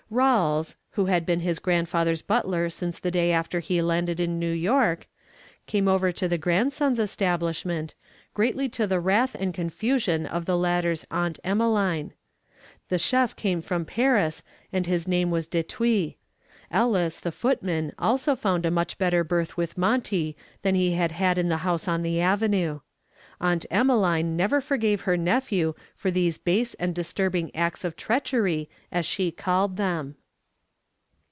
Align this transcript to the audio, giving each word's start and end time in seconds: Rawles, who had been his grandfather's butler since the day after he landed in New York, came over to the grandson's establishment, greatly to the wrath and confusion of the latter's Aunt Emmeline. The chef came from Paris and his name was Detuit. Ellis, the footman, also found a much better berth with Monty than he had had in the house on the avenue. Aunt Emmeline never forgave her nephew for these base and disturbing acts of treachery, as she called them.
Rawles, 0.13 0.75
who 0.89 1.05
had 1.05 1.25
been 1.25 1.39
his 1.39 1.57
grandfather's 1.57 2.21
butler 2.21 2.69
since 2.69 2.99
the 2.99 3.11
day 3.11 3.31
after 3.31 3.61
he 3.61 3.81
landed 3.81 4.19
in 4.19 4.39
New 4.39 4.51
York, 4.51 5.07
came 5.67 5.87
over 5.87 6.11
to 6.11 6.27
the 6.27 6.37
grandson's 6.37 6.99
establishment, 6.99 7.95
greatly 8.33 8.67
to 8.67 8.85
the 8.85 8.99
wrath 8.99 9.35
and 9.35 9.53
confusion 9.53 10.25
of 10.25 10.43
the 10.43 10.57
latter's 10.57 11.05
Aunt 11.11 11.39
Emmeline. 11.45 12.11
The 12.89 12.99
chef 12.99 13.37
came 13.37 13.61
from 13.61 13.85
Paris 13.85 14.43
and 14.73 14.85
his 14.85 15.07
name 15.07 15.31
was 15.31 15.47
Detuit. 15.47 16.15
Ellis, 16.69 17.21
the 17.21 17.31
footman, 17.31 17.93
also 17.97 18.35
found 18.35 18.65
a 18.65 18.69
much 18.71 18.97
better 18.97 19.23
berth 19.23 19.55
with 19.55 19.77
Monty 19.77 20.35
than 20.61 20.75
he 20.75 20.91
had 20.91 21.13
had 21.13 21.37
in 21.37 21.47
the 21.47 21.59
house 21.63 21.87
on 21.87 22.03
the 22.03 22.19
avenue. 22.19 22.81
Aunt 23.43 23.65
Emmeline 23.71 24.37
never 24.37 24.61
forgave 24.61 25.01
her 25.01 25.17
nephew 25.17 25.73
for 25.95 26.11
these 26.11 26.37
base 26.37 26.75
and 26.75 26.93
disturbing 26.93 27.49
acts 27.55 27.83
of 27.83 27.95
treachery, 27.95 28.69
as 28.91 29.03
she 29.03 29.31
called 29.31 29.77
them. 29.77 30.13